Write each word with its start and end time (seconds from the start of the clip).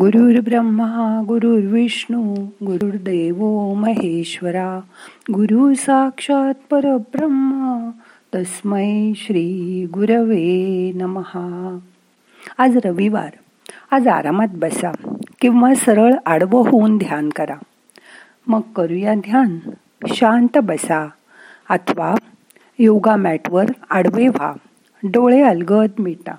गुरुर्ब्रह्मा 0.00 1.22
गुरुर्विष्णू 1.28 2.34
गुरुर्देव 2.44 3.36
महेश्वरा 3.74 4.80
गुरु 5.32 5.74
साक्षात 5.74 6.54
परब्रह्मा 6.70 7.90
तस्मै 8.34 9.12
श्री 9.16 9.86
गुरवे 9.94 10.92
नमहा 10.94 11.78
आज 12.58 12.78
रविवार. 12.84 13.30
आज 13.90 14.08
आरामात 14.08 14.48
बसा 14.52 15.16
किंवा 15.40 15.74
सरळ 15.74 16.14
आडवं 16.26 16.60
होऊन 16.70 16.98
ध्यान 16.98 17.28
करा. 17.28 17.56
मग 18.46 18.60
करूया 18.60 19.14
ध्यान. 19.14 19.58
शांत 20.08 20.58
बसा. 20.58 21.08
अथवा 21.70 22.14
योगा 22.78 23.16
मॅटवर 23.16 23.64
आडवे 23.90 24.28
व्हा. 24.28 24.52
डोळे 25.02 25.40
अलगद 25.40 25.90
मिटा. 25.98 26.34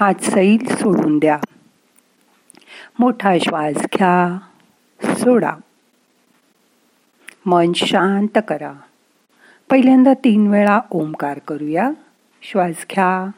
हात 0.00 0.14
सैल 0.22 0.66
सोडून 0.70 1.18
द्या. 1.18 1.38
मोठा 2.98 3.34
श्वास 3.38 3.74
घ्या. 3.74 4.38
सोडा. 5.14 5.52
मन 7.46 7.72
शांत 7.72 8.38
करा. 8.48 8.72
पहिल्यांदा 9.70 10.14
तीन 10.14 10.46
वेळा 10.46 10.80
ओंकार 10.90 11.38
करूया. 11.38 11.90
श्वास 12.42 12.86
घ्या. 12.90 13.30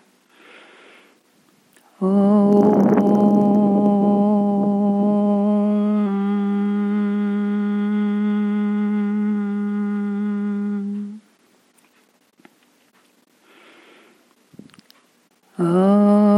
ओ 15.60 16.37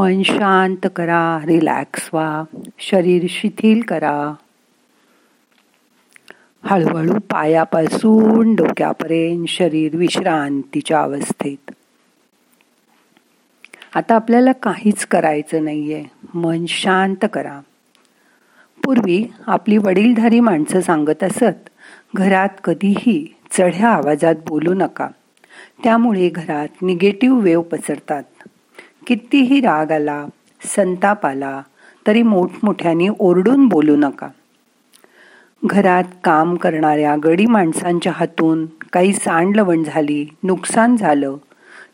मन 0.00 0.22
शांत 0.22 0.86
करा 0.96 1.38
रिलॅक्स 1.46 2.10
व्हा 2.12 2.42
शरीर 2.78 3.26
शिथिल 3.28 3.80
करा. 3.80 4.34
हळूहळू 6.64 7.14
पायापासून 7.30 8.54
डोक्यापर्यंत 8.54 9.46
शरीर 9.48 9.96
विश्रांतीच्या 9.96 11.02
अवस्थेत. 11.02 11.70
आता 13.94 14.14
आपल्याला 14.14 14.52
काहीच 14.52 15.06
करायचं 15.06 15.64
नाहीये. 15.64 16.04
मन 16.34 16.66
शांत 16.66 17.26
करा. 17.32 17.60
पूर्वी 18.84 19.32
आपली 19.46 19.76
वडीलधारी 19.76 20.40
माणसं 20.40 20.80
सांगत 20.80 21.24
असत 21.24 21.68
घरात 22.14 22.48
कधीही 22.64 23.34
चढ्या 23.50 23.88
आवाजात 23.88 24.34
बोलू 24.48 24.74
नका. 24.74 25.08
त्यामुळे 25.84 26.28
घरात 26.28 26.82
निगेटिव्ह 26.82 27.40
वेव 27.40 27.60
पसरतात. 27.60 28.22
कितीही 29.10 29.60
राग 29.60 29.92
आला 29.92 30.26
संताप 30.64 31.26
आला 31.26 31.62
तरी 32.06 32.22
मोठमोठ्याने 32.22 33.08
ओरडून 33.18 33.68
बोलू 33.68 33.96
नका. 33.96 34.28
घरात 35.64 36.04
काम 36.24 36.54
करणाऱ्या 36.56 37.16
गडी 37.24 37.46
माणसांच्या 37.46 38.12
हातून 38.16 38.66
काही 38.92 39.12
सांडलवण 39.12 39.82
झाली 39.84 40.26
नुकसान 40.42 40.96
झालं 40.96 41.36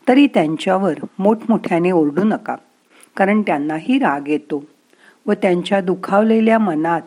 तरी 0.07 0.27
त्यांच्यावर 0.27 0.93
मोठमोठ्याने 1.19 1.91
ओरडू 1.91 2.23
नका 2.23 2.55
कारण 3.17 3.41
त्यांनाही 3.41 3.99
राग 3.99 4.27
येतो 4.27 4.63
व 5.25 5.33
त्यांच्या 5.33 5.81
दुखावलेल्या 5.81 6.59
मनात 6.59 7.01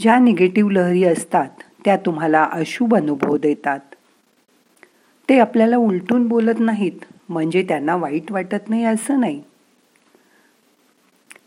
ज्या 0.00 0.18
निगेटिव्ह 0.18 0.72
लहरी 0.72 1.04
असतात 1.04 1.48
त्या 1.84 1.96
तुम्हाला 1.96 2.48
अशुभ 2.52 2.94
अनुभव 2.94 3.36
देतात. 3.36 3.80
ते 5.28 5.38
आपल्याला 5.38 5.76
उलटून 5.76 6.28
बोलत 6.28 6.60
नाहीत. 6.60 7.04
म्हणजे 7.28 7.62
त्यांना 7.62 7.96
वाईट 7.96 8.32
वाटत 8.32 8.68
नाही 8.68 8.84
असं 8.84 9.20
नाही. 9.20 9.42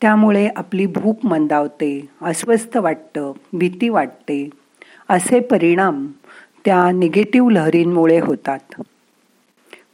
त्यामुळे 0.02 0.50
आपली 0.56 0.86
भूक 0.86 1.25
मंदावते 1.25 2.09
अस्वस्थ 2.22 2.78
वाटतं 2.78 3.31
भीती 3.53 3.90
वाटते. 3.90 4.50
असे 5.09 5.40
परिणाम 5.40 6.08
त्या 6.66 6.92
निगेटिव्ह 6.92 7.52
लहरींमुळे 7.52 8.19
होतात. 8.19 8.81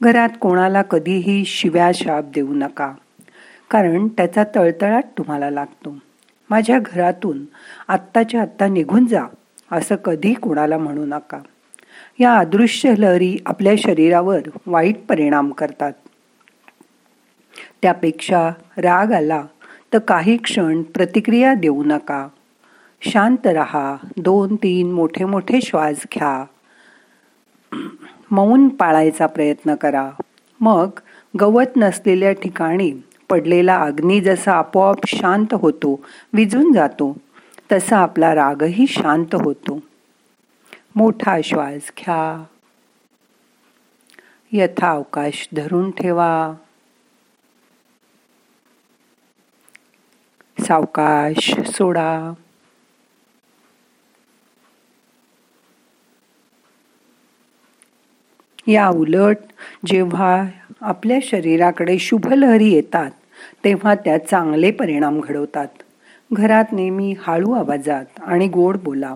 घरात 0.02 0.30
कोणाला 0.42 0.82
कधीही 0.82 1.46
शिव्या 1.46 1.92
शाप 1.94 2.24
देऊ 2.36 2.54
नका 2.54 2.94
कारण 3.70 4.08
त्याचा 4.08 4.44
तळतळाट 4.56 5.06
तुम्हाला 5.18 5.50
लागतो. 5.50 5.98
माझ्या 6.50 6.80
घरातून 6.86 7.46
आत्ताच्या 7.88 8.42
आत्ता 8.42 8.68
निघून 8.68 9.06
जा 9.06 9.24
असं 9.72 9.96
कधी 9.96 10.34
कोणाला 10.34 10.78
म्हणू 10.78 11.06
नका. 11.06 11.40
या 12.20 12.36
अदृश्य 12.36 12.94
लहरी 12.98 13.38
आपल्या 13.46 13.74
शरीरावर 13.78 14.40
वाईट 14.68 14.96
परिणाम 15.10 15.52
करतात. 15.52 15.94
त्यापेक्षा 17.82 18.50
राग 18.78 19.12
आला 19.12 19.44
तर 19.94 19.98
काही 19.98 20.38
क्षण 20.38 20.82
प्रतिक्रिया 20.82 21.54
देऊ 21.54 21.84
नका. 21.84 22.28
शांत 23.02 23.48
रहा 23.48 23.96
दोन 24.18 24.56
तीन 24.56 24.92
मोठे 24.92 25.26
मोठे 25.26 25.62
श्वास 25.62 25.96
घ्या. 26.14 26.46
मौन 28.32 28.70
पाळायचा 28.70 29.26
प्रयत्न 29.26 29.76
करा. 29.76 30.10
मग 30.60 30.90
गवत 31.40 31.78
नसलेल्या 31.78 32.32
ठिकाणी 32.32 32.92
पडलेला 33.30 33.78
अग्नी 33.78 34.22
जसा 34.22 34.54
आपोआप 34.54 35.06
शांत 35.08 35.54
होतो 35.54 36.00
विजून 36.34 36.74
जातो 36.74 37.18
तसा 37.72 37.98
आपला 37.98 38.36
रागही 38.36 38.86
शांत 38.88 39.36
होतो. 39.36 39.80
मोठा 40.98 41.38
श्वास 41.44 41.92
घ्या. 41.98 42.44
यथा 44.52 44.92
अवकाश 44.92 45.50
धरून 45.56 45.92
ठेवा. 45.92 46.54
सावकाश 50.60 51.60
सोडा. 51.60 52.34
या 58.68 58.90
उलट 58.90 59.38
जेव्हा 59.86 60.44
आपल्या 60.82 61.20
शरीराकडे 61.24 62.00
शुभ 62.00 62.28
लहरी 62.28 62.72
येतात 62.72 63.12
तेव्हा 63.64 63.96
त्या 63.96 64.28
चांगले 64.28 64.72
परिणाम 64.72 65.20
घडवतात. 65.20 65.68
घरात 66.34 66.66
नेहमी 66.72 67.16
हळू 67.20 67.52
आवाजात 67.52 68.06
आणि 68.22 68.48
गोड 68.48 68.78
बोला. 68.78 69.14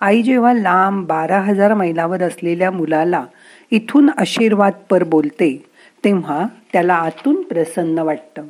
आई 0.00 0.22
जेव्हा 0.22 0.52
लांब 0.52 1.06
बारा 1.06 1.40
हजार 1.40 1.74
मैलावर 1.74 2.22
असलेल्या 2.22 2.70
मुलाला 2.70 3.24
इथून 3.70 4.10
आशीर्वाद 4.18 4.72
पर 4.90 5.04
बोलते 5.04 5.66
तेव्हा 6.04 6.46
त्याला 6.72 6.94
आतून 6.94 7.42
प्रसन्न 7.42 7.98
वाटतं. 7.98 8.42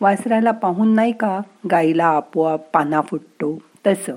वासराला 0.00 0.50
पाहून 0.50 0.94
नाही 0.94 1.12
का 1.12 1.40
गाईला 1.70 2.06
आपोआप 2.06 2.60
पाना 2.72 3.00
फुटतो. 3.00 3.58
तसं. 3.86 4.14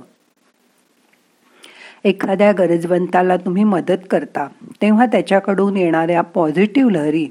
एखाद्या 2.04 2.52
गरजवंताला 2.52 3.38
तुम्ही 3.38 3.64
मदत 3.64 4.04
करता 4.10 4.48
तेव्हा 4.82 5.06
त्याच्याकडून 5.06 5.78
येणाऱ्या 5.78 6.22
पॉझिटिव्ह 6.22 6.92
लहरी 6.92 7.28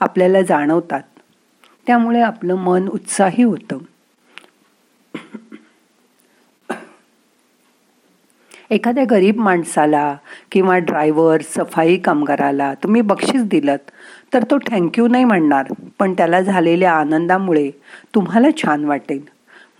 आपल्याला 0.00 0.42
जाणवतात. 0.42 1.02
त्यामुळे 1.86 2.20
आपलं 2.20 2.54
मन 2.54 2.88
उत्साही 2.88 3.42
होतं. 3.42 3.78
एखाद्या 8.70 9.04
गरीब 9.10 9.38
माणसाला 9.38 10.16
किंवा 10.52 10.78
ड्रायव्हर 10.78 11.40
सफाई 11.40 11.96
कामगाराला 11.96 12.74
तुम्ही 12.74 13.00
बक्षीस 13.00 13.42
दिलं 13.42 13.76
तर 14.34 14.42
तो 14.42 14.58
थँक्यू 14.70 15.08
नाही 15.08 15.24
म्हणणार 15.24 15.72
पण 15.98 16.12
त्याला 16.12 16.40
झालेल्या 16.40 16.92
आनंदामुळे 16.92 17.70
तुम्हाला 18.14 18.48
छान 18.62 18.84
वाटेल. 18.84 19.22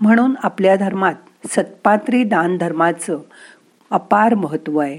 म्हणून 0.00 0.34
आपल्या 0.42 0.76
धर्मात 0.76 1.14
सत्पात्री 1.46 2.24
दान 2.24 2.56
धर्माचं 2.56 3.18
अपार 3.90 4.34
महत्त्व 4.34 4.78
आहे. 4.78 4.98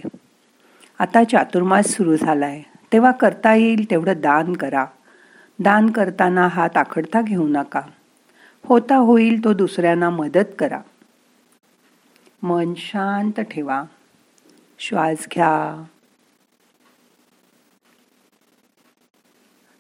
आता 0.99 1.23
चातुर्मास 1.23 1.87
सुरू 1.87 2.15
झाला 2.15 2.45
आहे 2.45 2.63
तेव्हा 2.93 3.11
करता 3.11 3.55
येईल 3.55 3.89
तेवढं 3.89 4.13
दान 4.17 4.53
करा. 4.53 4.85
दान 5.59 5.89
करताना 5.89 6.47
हात 6.47 6.77
आखडता 6.77 7.21
घेऊ 7.21 7.47
नका. 7.47 7.81
होता 8.65 8.95
होईल 8.95 9.43
तो 9.43 9.53
दुसऱ्यांना 9.53 10.09
मदत 10.09 10.53
करा. 10.59 10.79
मन 12.43 12.73
शांत 12.77 13.39
ठेवा. 13.39 13.83
श्वास 14.79 15.27
घ्या. 15.35 15.83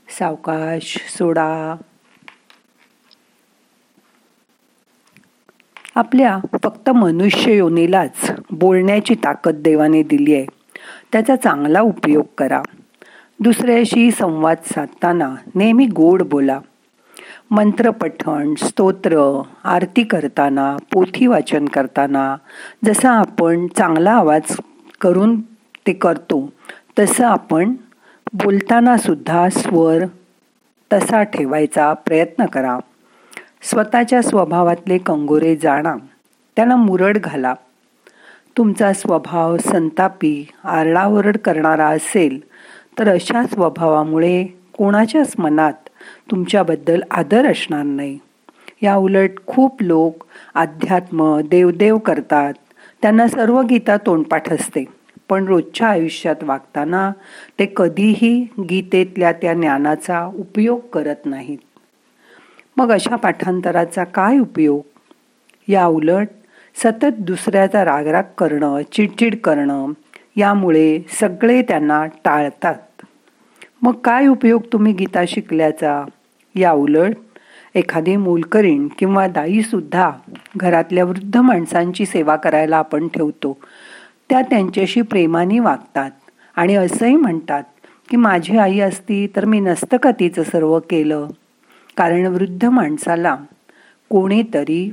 सावकाश 0.09 1.13
सोडा. 1.17 1.75
आपल्या 5.95 6.39
फक्त 6.63 6.89
मनुष्य 6.89 7.57
योनीलाच 7.57 8.31
बोलण्याची 8.51 9.15
ताकद 9.15 9.55
देवाने 9.55 10.03
दिली 10.03 10.35
आहे. 10.35 10.45
त्याचा 11.11 11.35
चांगला 11.35 11.81
उपयोग 11.81 12.25
करा. 12.37 12.61
दुसऱ्याशी 13.39 14.11
संवाद 14.11 14.57
साधताना 14.65 15.35
नेहमी 15.55 15.85
गोड 15.85 16.23
बोला. 16.23 16.59
मंत्रपठण 17.51 18.53
स्तोत्र 18.55 19.41
आरती 19.63 20.03
करताना 20.03 20.77
पोथी 20.93 21.27
वाचन 21.27 21.65
करताना 21.65 22.35
जसा 22.85 23.11
आपण 23.11 23.67
चांगला 23.67 24.11
आवाज 24.11 24.57
करून 25.01 25.41
ते 25.87 25.93
करतो 25.93 26.53
तसं 26.99 27.25
आपण 27.25 27.73
बोलतानासुद्धा 28.33 29.49
स्वर 29.49 30.05
तसा 30.93 31.23
ठेवायचा 31.23 31.93
प्रयत्न 31.93 32.45
करा. 32.45 32.77
स्वतःच्या 33.61 34.21
स्वभावातले 34.21 34.97
कंगोरे 34.97 35.55
जाणा 35.55 35.95
त्यांना 36.55 36.75
मुरड 36.75 37.17
घाला. 37.17 37.53
तुमचा 38.57 38.93
स्वभाव 38.93 39.57
संतापी 39.57 40.47
आरडाओरड 40.63 41.37
करणारा 41.37 41.87
असेल 41.87 42.39
तर 42.99 43.09
अशा 43.09 43.43
स्वभावामुळे 43.43 44.43
कोणाच्याच 44.77 45.33
मनात 45.37 45.88
तुमच्याबद्दल 46.31 47.01
आदर 47.11 47.51
असणार 47.51 47.83
नाही. 47.83 48.19
या 48.81 48.95
उलट 48.95 49.31
खूप 49.47 49.83
लोक 49.83 50.23
अध्यात्म 50.55 51.41
देवदेव 51.51 51.97
करतात. 51.97 52.53
त्यांना 53.01 53.27
सर्व 53.27 53.61
गीता 53.61 53.97
तोंडपाठ 53.97 54.53
असते. 54.53 54.85
पण 55.29 55.45
रोजच्या 55.45 55.87
आयुष्यात 55.87 56.43
वागताना 56.43 57.11
ते 57.59 57.73
कधीही 57.75 58.47
गीतेतल्या 58.59 59.31
त्या 59.31 59.53
ज्ञानाचा 59.53 60.25
उपयोग 60.25 60.79
करत 60.93 61.25
नाहीत. 61.25 61.57
मग 62.77 62.91
अशा 62.91 63.15
पाठांतराचा 63.15 64.03
काय 64.03 64.37
उपयोग? 64.37 64.81
या 65.67 65.85
उलट 65.85 66.27
सतत 66.75 67.19
दुसऱ्याचा 67.19 67.85
रागराग 67.85 68.23
करणं 68.37 68.77
चिडचिड 68.91 69.35
करणं 69.35 69.91
यामुळे 70.35 70.99
सगळे 71.19 71.61
त्यांना 71.61 72.05
टाळतात. 72.05 73.05
मग 73.81 73.91
काय 73.91 74.27
उपयोग 74.27 74.61
तुम्ही 74.73 74.93
गीता 74.93 75.23
शिकल्याचा? 75.27 76.05
या 76.59 76.71
उलट 76.71 77.15
एखादी 77.75 78.15
मूलकरीण 78.15 78.87
किंवा 78.87 79.27
दाईसुद्धा 79.27 80.11
घरातल्या 80.57 81.03
वृद्ध 81.03 81.37
माणसांची 81.37 82.05
सेवा 82.05 82.35
करायला 82.35 82.77
आपण 82.77 83.07
ठेवतो. 83.07 83.57
त्या 84.29 84.41
त्यांच्याशी 84.41 85.01
प्रेमाने 85.01 85.59
वागतात 85.59 86.11
आणि 86.55 86.75
असंही 86.75 87.15
म्हणतात 87.15 87.63
की 88.09 88.17
माझी 88.17 88.57
आई 88.57 88.79
असती 88.79 89.27
तर 89.35 89.45
मी 89.45 89.59
नसतं 89.59 89.97
का 89.97 90.11
तिचं 90.11 90.43
सर्व 90.43 90.79
केलं. 90.79 91.27
कारण 91.97 92.25
वृद्ध 92.25 92.65
माणसाला 92.65 93.37
कोणीतरी 94.09 94.91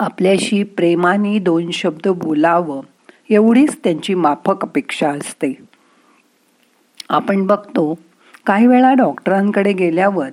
आपल्याशी 0.00 0.62
प्रेमाने 0.62 1.38
दोन 1.38 1.70
शब्द 1.70 2.08
बोलावं 2.08 2.80
एवढीच 3.30 3.76
त्यांची 3.84 4.14
माफक 4.14 4.62
अपेक्षा 4.62 5.10
असते. 5.10 5.54
आपण 7.08 7.46
बघतो 7.46 7.98
काही 8.46 8.66
वेळा 8.66 8.94
डॉक्टरांकडे 8.94 9.72
गेल्यावर 9.72 10.28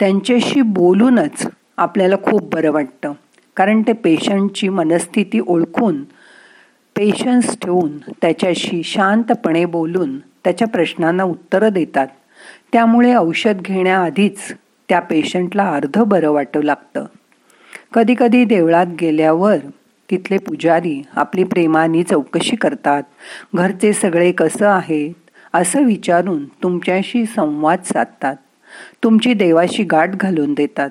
त्यांच्याशी 0.00 0.60
बोलूनच 0.60 1.46
आपल्याला 1.76 2.16
खूप 2.16 2.54
बरं 2.54 2.70
वाटतं. 2.70 3.12
कारण 3.56 3.82
ते 3.82 3.92
पेशंटची 3.92 4.68
मनस्थिती 4.68 5.40
ओळखून 5.46 6.02
पेशन्स 6.96 7.58
ठेवून 7.62 7.98
त्याच्याशी 7.98 8.82
शांतपणे 8.82 9.64
बोलून 9.64 10.18
त्याच्या 10.18 10.68
प्रश्नांना 10.68 11.22
उत्तरं 11.22 11.68
देतात. 11.68 12.06
त्यामुळे 12.72 13.14
औषध 13.14 13.60
घेण्याआधीच 13.60 14.54
त्या 14.88 15.00
पेशंटला 15.00 15.70
अर्ध 15.70 15.98
बरं 15.98 16.30
वाटू 16.30 16.62
लागतं. 16.62 17.04
कधीकधी 17.94 18.44
देवळात 18.44 18.86
गेल्यावर 19.00 19.56
तिथले 20.10 20.38
पुजारी 20.38 21.02
आपली 21.16 21.44
प्रेमाने 21.44 22.02
चौकशी 22.02 22.56
करतात. 22.56 23.02
घरचे 23.54 23.92
सगळे 23.92 24.32
कसं 24.32 24.66
आहे? 24.66 25.25
असं 25.56 25.82
विचारून 25.84 26.44
तुमच्याशी 26.44 27.26
संवाद 27.26 27.78
साधतात. 27.82 28.36
तुमची 29.04 29.34
देवाशी 29.34 29.82
गाठ 29.82 30.10
घालून 30.10 30.54
देतात. 30.54 30.90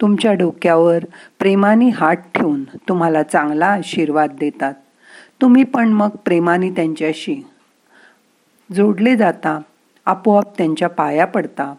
तुमच्या 0.00 0.32
डोक्यावर 0.32 1.04
प्रेमाने 1.38 1.88
हात 1.88 2.16
ठेवून 2.16 2.64
तुम्हाला 2.64 3.22
चांगला 3.22 3.66
आशीर्वाद 3.66 4.36
देतात. 4.40 4.74
तुम्ही 5.42 5.64
पण 5.64 5.88
मग 5.88 6.08
प्रेमाने 6.08 6.70
त्यांच्याशी 6.70 7.46
जोडले 8.72 9.16
जाता 9.16 9.60
आपोआप 10.06 10.58
त्यांच्या 10.58 10.88
पाया 10.88 11.26
पडता. 11.26 11.74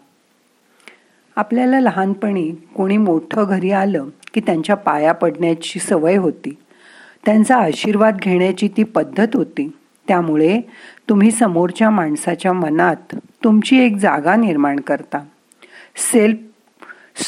आपल्याला 1.36 1.80
लहानपणी 1.80 2.52
कोणी 2.76 2.96
मोठं 2.96 3.44
घरी 3.48 3.70
आलं 3.70 4.08
की 4.34 4.40
त्यांच्या 4.40 4.76
पाया 4.76 5.12
पडण्याची 5.12 5.78
सवय 5.78 6.16
होती. 6.16 6.56
त्यांचा 7.24 7.56
आशीर्वाद 7.56 8.16
घेण्याची 8.16 8.68
ती 8.68 8.82
पद्धत 8.82 9.28
होती. 9.34 9.70
त्यामुळे 10.08 10.60
तुम्ही 11.08 11.30
समोरच्या 11.30 11.90
माणसाच्या 11.90 12.52
मनात 12.52 13.16
तुमची 13.44 13.78
एक 13.78 13.96
जागा 13.96 14.36
निर्माण 14.36 14.80
करता. 14.80 15.18
सेल्फ 16.12 16.38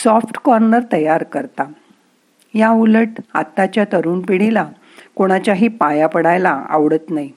सॉफ्ट 0.04 0.38
कॉर्नर 0.44 0.80
तयार 0.92 1.22
करता. 1.22 1.64
या 2.54 2.70
उलट 2.70 3.08
आत्ताच्या 3.34 3.84
तरुण 3.84 4.20
पिढीला 4.20 4.68
कोणाच्याही 5.14 5.68
पाया 5.68 6.06
पडायला 6.06 6.64
आवडत 6.68 7.10
नाही. 7.10 7.30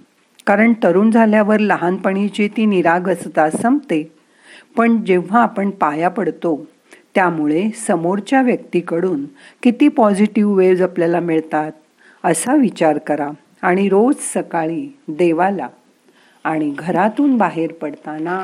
कारण 0.45 0.73
तरुण 0.83 1.11
झाल्यावर 1.11 1.59
लहानपणीची 1.59 2.47
ती 2.47 2.65
निरागसता 2.65 3.49
संपते. 3.49 4.11
पण 4.77 5.05
जेव्हा 5.05 5.41
आपण 5.41 5.69
पाया 5.69 6.09
पडतो 6.09 6.65
त्यामुळे 7.15 7.69
समोरच्या 7.87 8.41
व्यक्तीकडून 8.41 9.25
किती 9.63 9.87
पॉझिटिव्ह 9.87 10.55
वेव्ज 10.55 10.81
आपल्याला 10.81 11.19
मिळतात 11.19 11.71
असा 12.23 12.55
विचार 12.55 12.97
करा. 12.97 13.29
आणि 13.61 13.89
रोज 13.89 14.15
सकाळी 14.19 14.99
देवाला 15.07 15.67
आणि 16.43 16.73
घरातून 16.77 17.37
बाहेर 17.37 17.71
पडताना 17.71 18.43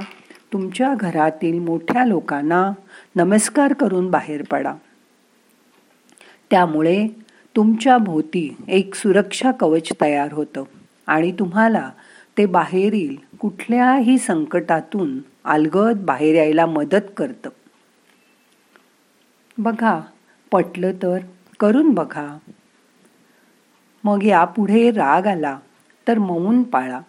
तुमच्या 0.54 0.94
घरातील 0.94 1.60
मोठ्या 1.60 2.06
लोकांना 2.06 2.72
नमस्कार 3.16 3.74
करून 3.74 4.10
बाहेर 4.12 4.44
पडा. 4.44 4.74
त्यामुळे 6.52 7.08
तुमच्या 7.56 7.98
भोवती 7.98 8.56
एक 8.68 8.96
सुरक्षा 8.96 9.52
कवच 9.52 9.90
तयार 10.02 10.34
होतं 10.34 10.64
आणि 11.08 11.32
तुम्हाला 11.32 11.90
ते 12.38 12.46
बाहेरील 12.46 13.16
कुठल्याही 13.40 14.18
संकटातून 14.18 15.20
अलगद 15.46 15.98
बाहेर 16.06 16.36
यायला 16.36 16.66
मदत 16.66 17.10
करतं. 17.18 17.50
बघा 19.58 20.02
पटलं 20.52 20.92
तर 20.92 21.18
करून 21.60 21.90
बघा. 21.90 22.38
मग 24.08 24.24
यापुढे 24.24 24.92
राग 24.92 25.28
आला 25.28 25.60
तर 26.08 26.18
मौन 26.18 26.64
पाळा. 26.64 27.00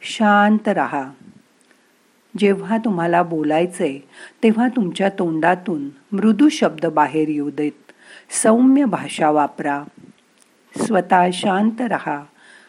शांत 0.00 0.68
राहा. 0.68 1.10
जेव्हा 2.38 2.78
तुम्हाला 2.78 3.22
बोलायचंय 3.22 3.98
तेव्हा 4.42 4.68
तुमच्या 4.68 5.08
तोंडातून 5.08 5.88
मृदू 6.12 6.48
शब्द 6.48 6.86
बाहेर 6.86 7.28
येऊ 7.28 7.50
देत. 7.50 7.92
सौम्य 8.42 8.84
भाषा 8.84 9.30
वापरा. 9.30 9.84
स्वतः 10.76 11.28
शांत 11.32 11.80
राहा 11.80 12.22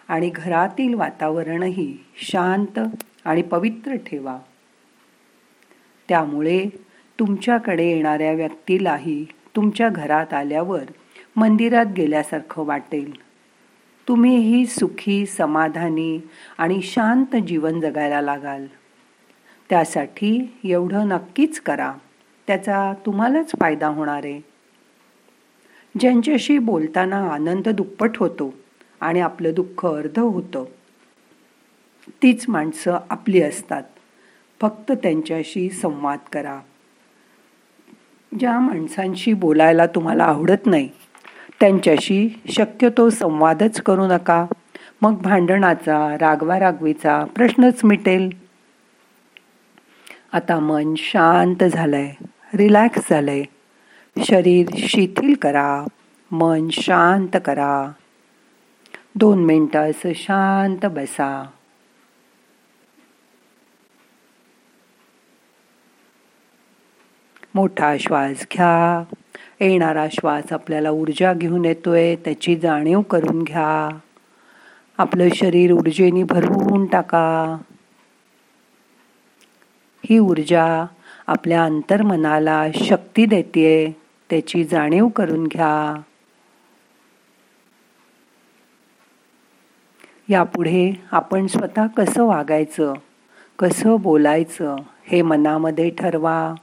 आणि 0.08 0.30
घरातील 0.30 0.94
वातावरणही 0.94 1.98
शांत 2.16 2.80
आणि 3.26 3.42
पवित्र 3.42 3.96
ठेवा. 3.96 4.38
त्यामुळे 6.10 6.66
तुमच्याकडे 7.20 7.90
येणाऱ्या 7.90 8.32
व्यक्तीलाही 8.32 9.26
तुमच्या 9.56 9.90
घरात 9.90 10.34
आल्यावर 10.34 10.84
मंदिरात 11.36 11.86
गेल्यासारखं 11.98 12.66
वाटेल. 12.66 13.23
तुम्हीही 14.08 14.66
सुखी 14.66 15.26
समाधानी 15.26 16.20
आणि 16.58 16.82
शांत 16.82 17.36
जीवन 17.36 17.82
जगायला 17.82 18.22
लागाल. 18.22 18.68
त्यासाठी 19.70 20.60
एवढं 20.64 21.08
नक्कीच 21.08 21.60
करा. 21.60 21.94
त्याचा 22.48 22.94
तुम्हालाच 23.06 23.52
फायदा 23.52 23.88
होणार 23.88 24.22
आहे. 24.24 24.42
ज्यांच्याशी 26.00 26.58
बोलताना 26.58 27.28
आनंद 27.28 27.70
दुप्पट 27.70 28.18
होतो 28.18 28.54
आणि 29.02 29.20
आपलं 29.20 29.52
दुःख 29.56 29.86
अर्ध 29.86 30.20
होतं 30.20 30.64
तीच 32.24 32.46
माणसं 32.48 33.00
आपली 33.10 33.42
असतात. 33.42 33.84
फक्त 34.62 34.92
त्यांच्याशी 34.92 35.70
संवाद 35.70 36.20
करा. 36.34 36.60
ज्या 38.40 38.60
माणसांशी 38.60 39.34
बोलायला 39.34 39.86
तुम्हाला 39.86 40.24
आवडत 40.24 40.66
नाही 40.66 40.90
त्यांच्याशी 41.64 42.30
शक्यतो 42.50 43.10
संवादच 43.10 43.82
करू 43.82 44.08
नका. 44.08 44.46
मग 45.02 45.22
भांडणाचा 45.22 46.16
रागवा 46.20 46.60
रागवीचा 46.60 47.26
प्रश्नच 47.36 47.84
मिटेल. 47.84 48.30
आता 50.34 50.60
मन 50.60 50.94
शांत 50.98 51.64
झालंय 51.64 52.14
रिलॅक्स 52.54 53.10
झालंय. 53.10 53.44
शरीर 54.24 54.68
शिथिल 54.78 55.34
करा 55.34 55.84
मन 56.32 56.70
शांत 56.70 57.38
करा. 57.46 57.92
दोन 59.16 59.46
मिनटं 59.46 59.90
असं 59.90 60.12
शांत 60.16 60.86
बसा. 60.86 61.50
मोठा 67.56 67.98
श्वास 67.98 68.48
घ्या. 68.54 69.04
येणारा 69.64 70.08
श्वास 70.12 70.54
आपल्याला 70.54 70.90
ऊर्जा 70.90 71.34
घेऊन 71.34 71.66
येतोय 71.66 72.16
त्याची 72.16 72.56
जाणीव 72.56 73.02
करून 73.02 73.44
घ्या. 73.44 73.98
आपलं 74.98 75.30
शरीर 75.36 75.72
ऊर्जेने 75.72 76.24
भरवून 76.24 76.86
टाका. 76.86 77.58
ही 80.10 80.20
ऊर्जा 80.20 80.86
आपल्या 81.28 81.64
अंतर्मनाला 81.64 82.66
शक्ती 82.76 83.26
देते 83.26 83.96
त्याची 84.30 84.64
जाणीव 84.64 85.08
करून 85.08 85.44
घ्या. 85.44 86.02
यापुढे 90.30 91.02
आपण 91.12 91.48
स्वतः 91.48 91.88
कसं 91.88 92.24
वागायचं 92.24 92.94
कसं 93.60 93.96
बोलायचं 94.00 94.76
हे 95.06 95.22
मनामध्ये 95.22 95.90
ठरवा. 95.90 96.54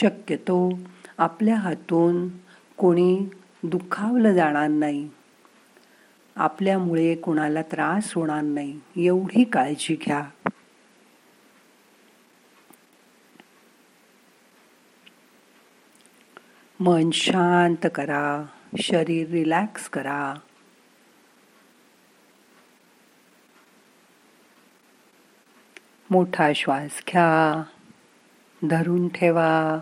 शक्यतो 0.00 0.78
आपल्या 1.18 1.56
हातून 1.56 2.28
कोणी 2.76 3.28
दुखावलं 3.62 4.32
जाणार 4.32 4.68
नाही. 4.68 5.10
आपल्यामुळे 6.36 7.14
कोणाला 7.14 7.62
त्रास 7.62 8.14
होणार 8.14 8.40
नाही. 8.40 8.80
एवढी 8.96 9.44
काळजी 9.44 9.96
घ्या. 10.06 10.30
मन 16.80 17.10
शांत 17.10 17.86
करा. 17.94 18.44
शरीर 18.78 19.28
रिलॅक्स 19.28 19.88
करा. 19.88 20.34
मोठा 26.10 26.52
श्वास 26.52 27.02
घ्या. 27.08 27.62
धरून 28.68 29.08
ठेवा. 29.08 29.78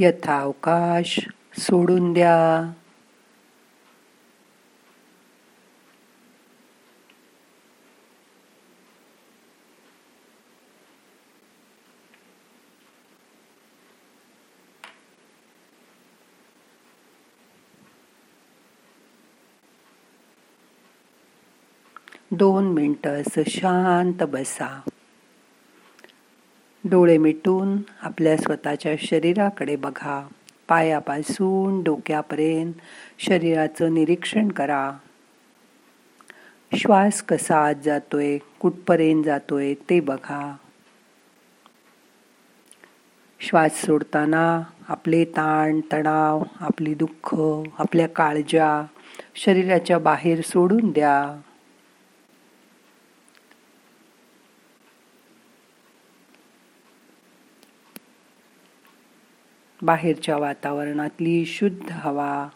यथावकाश 0.00 1.18
सोडून 1.58 2.12
द्या. 2.12 2.72
दोन 22.32 22.72
मिनटं 22.72 23.20
असं 23.20 23.42
शांत 23.46 24.22
बसा. 24.22 24.80
डोळे 26.90 27.18
मिटून 27.18 27.76
आपल्या 28.02 28.36
स्वतःच्या 28.36 28.94
शरीराकडे 28.98 29.76
बघा. 29.76 30.28
पायापासून 30.68 31.82
डोक्यापर्यंत 31.82 32.72
शरीराचं 33.18 33.94
निरीक्षण 33.94 34.48
करा. 34.48 34.92
श्वास 36.76 37.22
कसा 37.22 37.66
आत 37.66 37.74
जातोय 37.84 38.38
कुठपर्यंत 38.60 39.24
जातोय 39.24 39.74
ते 39.74 40.00
बघा. 40.00 40.56
श्वास 43.40 43.82
सोडताना 43.82 44.62
आपले 44.88 45.24
ताण 45.24 45.80
तणाव 45.92 46.42
आपली 46.60 46.94
दुःख 46.94 47.36
आपल्या 47.78 48.08
काळजा 48.08 48.84
शरीराच्या 49.34 49.98
बाहेर 49.98 50.40
सोडून 50.40 50.90
द्या. 50.90 51.40
बाहेरच्या 59.82 60.36
वातावरणातली 60.36 61.46
शुद्ध 61.46 61.92
हवा 61.92 62.48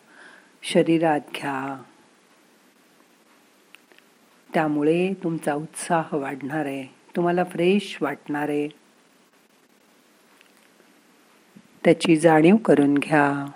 शरीरात 0.62 1.21
घ्या. 1.35 1.83
त्यामुळे 4.54 5.14
तुमचा 5.23 5.54
उत्साह 5.54 6.09
वाढणार 6.12 6.66
आहे. 6.66 6.87
तुम्हाला 7.16 7.45
फ्रेश 7.45 7.99
वाटणार 8.00 8.49
आहे. 8.49 8.69
त्याची 11.85 12.16
जाणीव 12.16 12.57
करून 12.57 12.95
घ्या. 12.95 13.50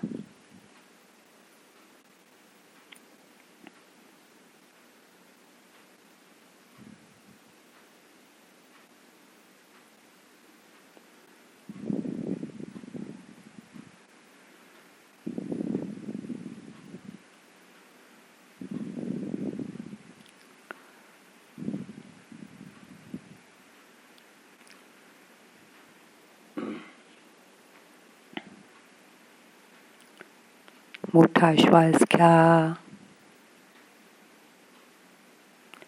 मोठा 31.13 31.53
श्वास 31.59 31.95
घ्या. 31.95 32.73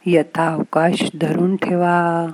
यथा 0.05 0.53
अवकाश 0.53 1.03
धरून 1.21 1.55
ठेवा. 1.55 2.27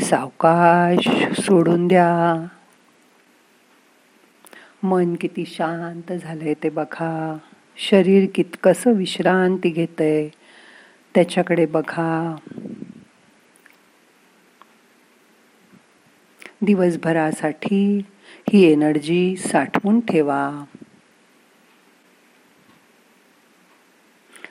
सावकाश 0.00 1.08
सोडून 1.40 1.88
द्या. 1.88 2.46
मन 4.82 5.14
किती 5.20 5.44
शांत 5.46 6.12
झालंय 6.12 6.54
ते 6.62 6.70
बघा. 6.70 7.38
शरीर 7.76 8.28
कितकंसं 8.34 8.92
विश्रांती 8.92 9.68
घेतंय 9.68 10.28
त्याच्याकडे 11.14 11.66
बघा. 11.66 12.36
दिवसभरासाठी 16.62 17.98
ही 18.52 18.72
एनर्जी 18.72 19.36
साठवून 19.36 20.00
ठेवा. 20.00 20.64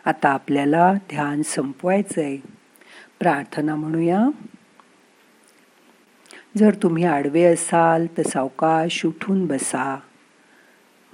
आता 0.06 0.30
आपल्याला 0.30 0.94
ध्यान 0.94 1.42
संपवायचंय. 1.42 2.38
प्रार्थना 3.20 3.76
म्हणूया. 3.76 4.20
जर 6.58 6.74
तुम्ही 6.84 7.04
आडवे 7.04 7.44
असाल 7.44 8.08
तर 8.18 8.22
सावकाश 8.22 9.06
उठून 9.06 9.46
बसा. 9.46 10.00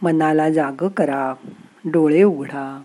मनाला 0.03 0.49
जाग 0.49 0.87
करा. 0.87 1.33
डोळे 1.85 2.23
उघडा. 2.23 2.83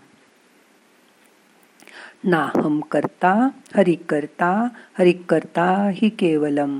नाहम 2.23 2.79
करता 2.79 3.47
हरिक 3.75 4.03
करता 4.09 4.67
हरिक 4.99 5.25
करता 5.29 5.89
ही 5.93 6.09
केवलम 6.09 6.79